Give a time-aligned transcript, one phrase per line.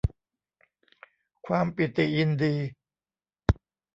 [1.47, 2.55] ความปิติยินดี